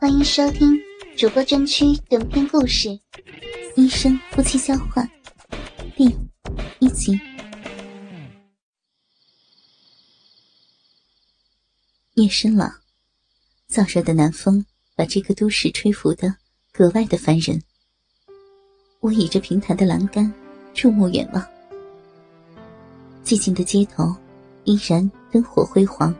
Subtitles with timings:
[0.00, 0.80] 欢迎收听
[1.16, 2.88] 主播专区短篇故事
[3.74, 5.04] 《医生夫妻交换》
[5.96, 6.04] 第
[6.78, 7.18] 一集。
[12.14, 12.78] 夜深了，
[13.68, 14.64] 燥热的南风
[14.94, 16.32] 把这个都市吹拂的
[16.70, 17.60] 格外的烦人。
[19.00, 20.32] 我倚着平台的栏杆，
[20.74, 21.44] 注目远望，
[23.24, 24.14] 寂静的街头
[24.62, 26.14] 依然灯火辉煌。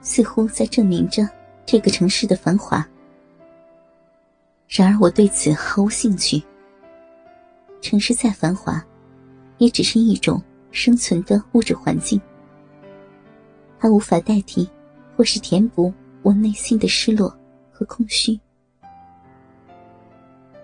[0.00, 1.28] 似乎在证明着
[1.66, 2.86] 这个城市的繁华。
[4.68, 6.42] 然而我对此毫无兴趣。
[7.80, 8.82] 城市再繁华，
[9.58, 12.20] 也只是一种生存的物质环境，
[13.78, 14.68] 它无法代替
[15.14, 17.28] 或是填补我内心的失落
[17.70, 18.40] 和空虚。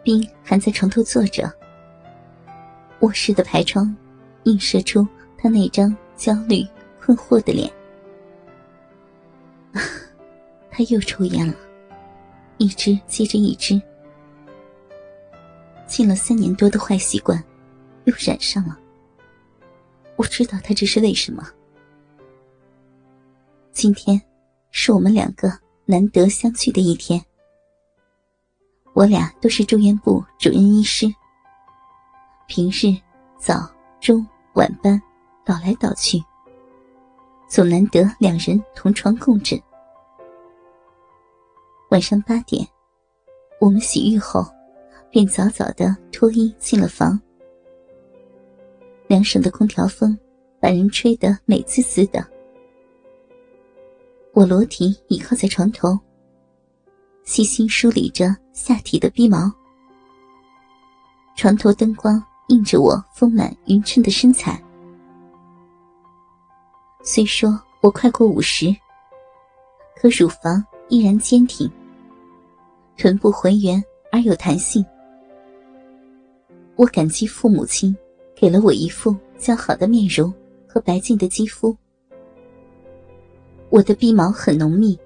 [0.03, 1.53] 冰还在床头坐着，
[3.01, 3.95] 卧室的排窗
[4.45, 6.67] 映射出他那张焦虑
[6.99, 7.71] 困惑的脸。
[10.71, 11.55] 他又抽烟了，
[12.59, 13.81] 一支接着一支，
[15.87, 17.43] 禁了三年多的坏习惯
[18.05, 18.79] 又染上了。
[20.17, 21.47] 我知道他这是为什么。
[23.73, 24.21] 今天
[24.71, 25.51] 是我们两个
[25.87, 27.21] 难得相聚的一天。
[28.93, 31.07] 我俩都是住院部主任医师，
[32.47, 32.95] 平日
[33.39, 35.01] 早、中、晚班
[35.45, 36.23] 倒来倒去。
[37.49, 39.61] 总难得两人同床共枕。
[41.91, 42.65] 晚上八点，
[43.59, 44.47] 我们洗浴后，
[45.11, 47.21] 便早早的脱衣进了房。
[49.09, 50.17] 凉爽的空调风
[50.61, 52.25] 把人吹得美滋滋的。
[54.35, 55.99] 我裸体倚靠在床头，
[57.25, 59.53] 细心梳理着下体的逼毛。
[61.35, 64.63] 床头灯光映着我丰满匀称的身材。
[67.03, 68.73] 虽说我快过五十，
[69.97, 71.69] 可乳房依然坚挺，
[73.01, 74.85] 臀部浑圆而有弹性。
[76.77, 77.97] 我感激父母亲
[78.37, 80.31] 给了我一副较好的面容
[80.69, 81.75] 和白净的肌肤。
[83.71, 84.99] 我的鼻毛很浓密，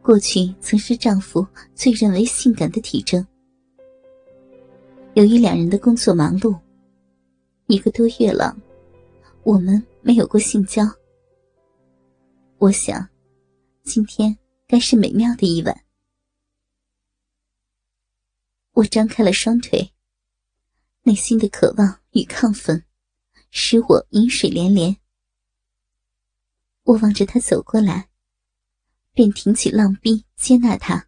[0.00, 3.26] 过去曾是丈夫最认为性感的体征。
[5.14, 6.56] 由于两人的工作忙碌，
[7.66, 8.56] 一个多月了，
[9.42, 9.82] 我们。
[10.04, 10.82] 没有过性交，
[12.58, 13.08] 我想，
[13.84, 14.36] 今天
[14.66, 15.80] 该是美妙的一晚。
[18.82, 19.92] 我张开了双腿，
[21.02, 22.84] 内心的渴望与亢奋，
[23.52, 24.96] 使我饮水连连。
[26.82, 28.08] 我望着他走过来，
[29.12, 31.06] 便挺起浪逼接纳他。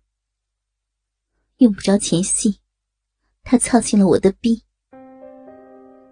[1.56, 2.60] 用不着前戏，
[3.42, 4.62] 他操进了我的逼，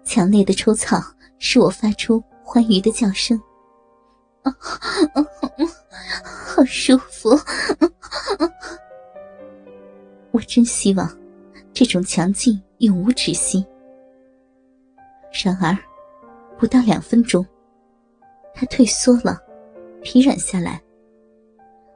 [0.03, 1.01] 强烈的抽草
[1.39, 2.21] 使我发出。
[2.45, 3.41] 欢愉的叫声，
[4.41, 4.53] 啊，
[6.45, 7.29] 好舒服！
[10.31, 11.22] 我真希望
[11.73, 13.65] 这种强劲永无止息。
[15.43, 15.75] 然而，
[16.59, 17.45] 不到两分钟，
[18.53, 19.41] 他退缩了，
[20.03, 20.81] 疲软下来。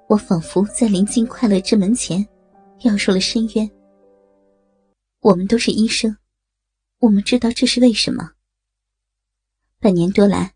[0.10, 2.26] 我仿佛在临近快乐之门前，
[2.80, 3.70] 掉入了深渊。
[5.20, 6.16] 我们都是医生，
[7.00, 8.32] 我们知道这是为什么。
[9.80, 10.54] 半年多来，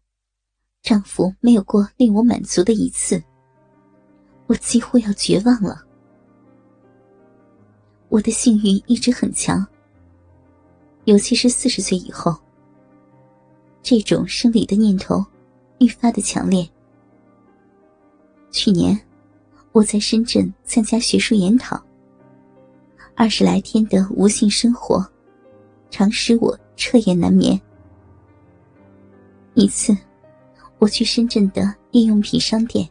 [0.81, 3.21] 丈夫没有过令我满足的一次，
[4.47, 5.85] 我几乎要绝望了。
[8.11, 9.66] 我的性欲一直很强，
[11.05, 12.35] 尤其是四十岁以后，
[13.81, 15.25] 这种生理的念头
[15.79, 16.69] 愈发的强烈。
[18.51, 19.00] 去年
[19.71, 21.81] 我在深圳参加学术研讨，
[23.16, 25.09] 二十来天的无性生活，
[25.89, 27.57] 常使我彻夜难眠。
[29.53, 29.95] 一次，
[30.79, 31.63] 我去深圳的
[31.94, 32.85] 日用品商店。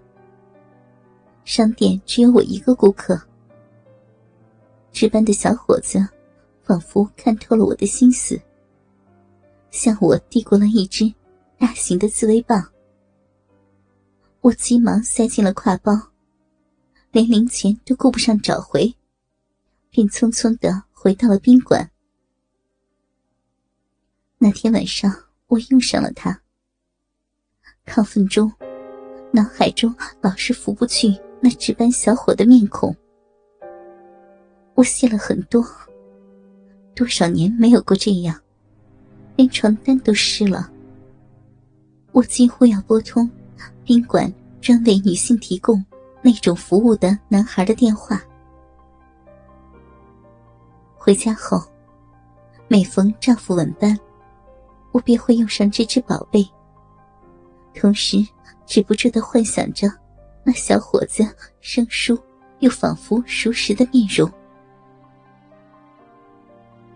[1.44, 3.20] 商店只有我一个顾客。
[5.00, 5.98] 值班的小伙子
[6.62, 8.38] 仿佛看透了我的心思，
[9.70, 11.10] 向我递过了一支
[11.56, 12.70] 大型的自慰棒。
[14.42, 15.90] 我急忙塞进了挎包，
[17.12, 18.94] 连零钱都顾不上找回，
[19.88, 21.90] 便匆匆的回到了宾馆。
[24.36, 25.10] 那天晚上，
[25.46, 26.42] 我用上了它。
[27.86, 28.52] 亢奋中，
[29.32, 32.94] 脑海中老是浮不去那值班小伙的面孔。
[34.80, 35.62] 我谢了很多，
[36.94, 38.34] 多少年没有过这样，
[39.36, 40.70] 连床单都湿了。
[42.12, 43.30] 我几乎要拨通
[43.84, 45.84] 宾馆专为女性提供
[46.22, 48.22] 那种服务的男孩的电话。
[50.96, 51.62] 回家后，
[52.66, 53.94] 每逢丈夫晚班，
[54.92, 56.42] 我便会用上这只宝贝。
[57.74, 58.26] 同时，
[58.64, 59.86] 止不住的幻想着
[60.42, 61.22] 那小伙子
[61.60, 62.18] 生疏、
[62.60, 64.26] 又仿佛熟识的面容。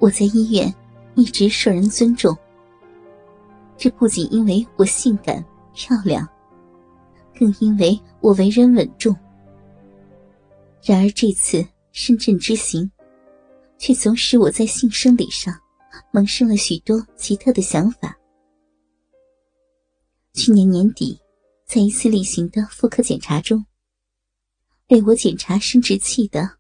[0.04, 0.70] 我在医院
[1.14, 2.36] 一直受人尊重，
[3.78, 5.42] 这不仅因为我性感
[5.72, 6.28] 漂亮，
[7.34, 9.16] 更因为我为人稳重。
[10.82, 12.90] 然而这次深圳之行，
[13.78, 15.58] 却总使我在性生理上
[16.12, 18.14] 萌生了许多奇特的想法。
[20.34, 21.18] 去年年底，
[21.64, 23.64] 在一次例行的妇科检查中，
[24.90, 26.58] 为我检查生殖器的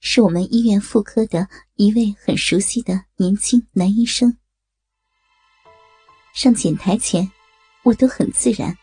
[0.00, 4.36] 是我们医院妇科的一位很熟悉的年轻男医生。
[6.34, 7.30] 上检台前，
[7.82, 8.76] 我都很自然，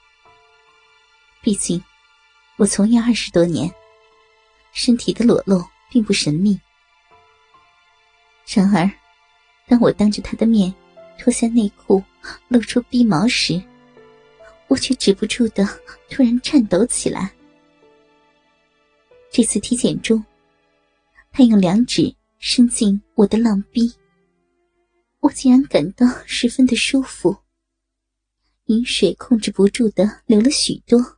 [1.41, 1.81] 毕竟
[2.57, 3.71] 我从业二十多年，
[4.71, 6.59] 身体的裸露并不神秘。
[8.53, 8.89] 然而，
[9.67, 10.73] 当我当着他的面
[11.17, 12.03] 脱下内裤，
[12.47, 13.61] 露出逼毛时，
[14.67, 15.63] 我却止不住的
[16.09, 17.31] 突然颤抖起来。
[19.31, 20.23] 这次体检中，
[21.35, 23.91] 他用两指伸进我的浪逼，
[25.19, 27.35] 我竟然感到十分的舒服。
[28.65, 31.17] 饮水控制不住的流了许多。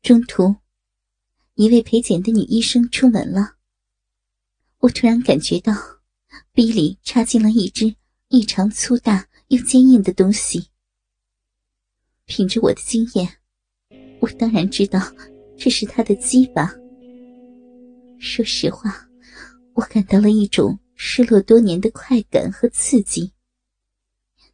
[0.00, 0.56] 中途，
[1.52, 3.56] 一位陪检的女医生出门了，
[4.78, 5.74] 我突然感觉到
[6.54, 7.94] 逼里插进了一只
[8.28, 10.70] 异常粗大又坚硬的东西。
[12.24, 13.36] 凭着我的经验，
[14.20, 14.98] 我当然知道
[15.58, 16.74] 这是他的鸡巴。
[18.18, 19.08] 说实话，
[19.74, 23.32] 我感到了一种失落多年的快感和刺激。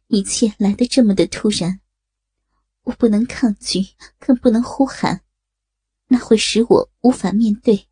[0.07, 1.79] 一切来得这么的突然，
[2.83, 3.83] 我不能抗拒，
[4.19, 5.21] 更不能呼喊，
[6.07, 7.87] 那会使我无法面对。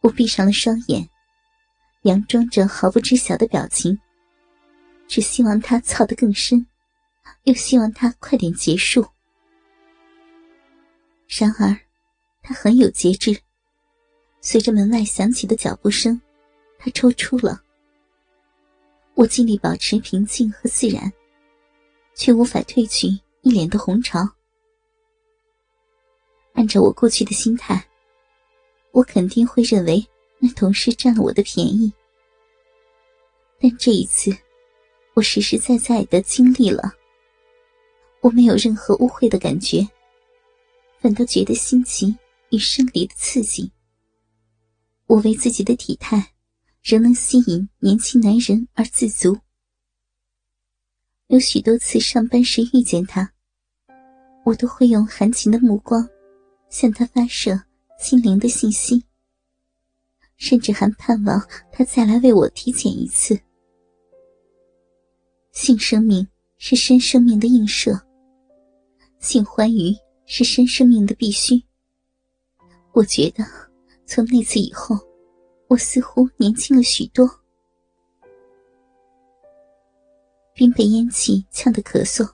[0.00, 1.08] 我闭上了双眼，
[2.02, 3.98] 佯装着毫不知晓的表情，
[5.06, 6.66] 只希望他操得更深。
[7.44, 9.06] 又希望他快点结束。
[11.26, 11.78] 然而，
[12.42, 13.38] 他很有节制。
[14.40, 16.20] 随着门外响起的脚步声，
[16.78, 17.60] 他抽出了。
[19.14, 21.12] 我尽力保持平静和自然，
[22.14, 23.08] 却无法褪去
[23.42, 24.28] 一脸的红潮。
[26.52, 27.84] 按照我过去的心态，
[28.92, 30.04] 我肯定会认为
[30.38, 31.92] 那同事占了我的便宜。
[33.60, 34.36] 但这一次，
[35.14, 36.94] 我实实在在的经历了。
[38.20, 39.86] 我没有任何污秽的感觉，
[41.00, 42.16] 反倒觉得新奇
[42.50, 43.70] 与生理的刺激。
[45.08, 46.34] 我为自己的体态
[46.82, 49.38] 仍能吸引年轻男人而自足。
[51.28, 53.32] 有许多次上班时遇见他，
[54.44, 56.06] 我都会用含情的目光
[56.68, 57.58] 向他发射
[57.98, 59.02] 心灵的信息，
[60.36, 63.38] 甚至还盼望他再来为我体检一次。
[65.52, 66.28] 性生命
[66.58, 67.98] 是生生命的映射。
[69.20, 69.96] 性欢愉
[70.26, 71.60] 是生生命的必须。
[72.92, 73.44] 我觉得，
[74.08, 74.96] 从那次以后，
[75.68, 77.28] 我似乎年轻了许多。
[80.54, 82.26] 边被烟气呛得咳嗽，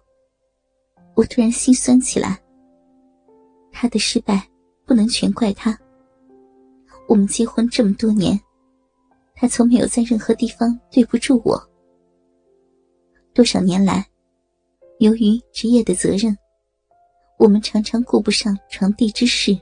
[1.17, 2.41] 我突然心酸起来。
[3.73, 4.49] 他的失败
[4.87, 5.77] 不能全怪他。
[7.09, 8.41] 我们结婚这么多年，
[9.35, 11.61] 他从没有在任何地方对不住我。
[13.35, 14.07] 多少年来，
[15.01, 16.39] 由于职业的责任。
[17.37, 19.59] 我们常常顾不上床地之事，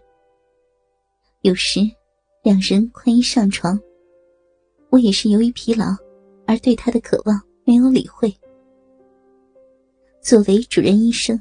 [1.40, 1.80] 有时
[2.42, 3.81] 两人宽衣上床，
[4.90, 5.96] 我也是由于疲劳
[6.44, 8.36] 而对他的渴望没有理会。
[10.20, 11.40] 作为主任医生，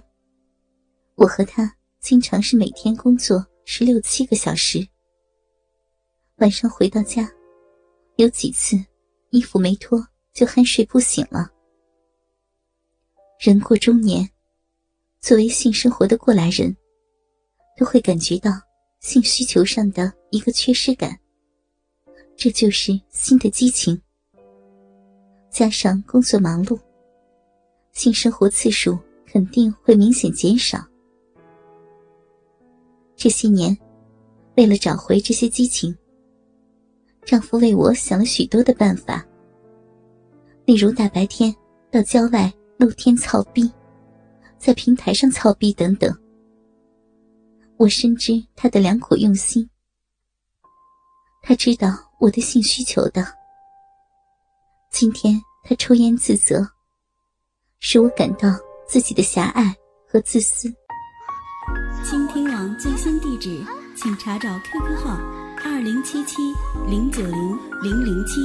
[1.15, 4.87] 我和他经常是每天工作十六七个小时，
[6.35, 7.27] 晚上回到家，
[8.17, 8.77] 有几次
[9.31, 9.99] 衣服没脱
[10.33, 11.51] 就酣睡不醒了。
[13.39, 14.29] 人过中年。
[15.19, 16.75] 作为性生活的过来人，
[17.77, 18.51] 都会感觉到
[19.01, 21.17] 性需求上的一个缺失感。
[22.37, 23.99] 这就是新的激情。
[25.49, 26.79] 加上工作忙碌，
[27.91, 30.79] 性生活次数肯定会明显减少。
[33.15, 33.77] 这些年，
[34.55, 35.95] 为了找回这些激情，
[37.25, 39.25] 丈夫为我想了许多的办法，
[40.65, 41.53] 例如大白天
[41.91, 43.69] 到郊外露天操逼。
[44.57, 46.15] 在平台上操逼等等，
[47.81, 49.67] 我深知他的良苦用心。
[51.41, 51.87] 他知道
[52.19, 53.25] 我的性需求的。
[54.91, 56.63] 今天他抽烟自责，
[57.79, 58.49] 使我感到
[58.87, 59.75] 自己的狭隘
[60.07, 60.71] 和自私。
[62.07, 65.17] 倾听网最新地址，请查找 QQ 号
[65.63, 66.35] 二零七七
[66.87, 68.41] 零九零零零七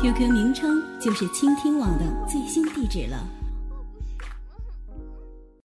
[0.00, 3.28] ，QQ 名称就是倾听网的最新地址了。